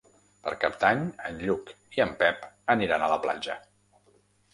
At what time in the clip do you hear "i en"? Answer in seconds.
1.97-2.13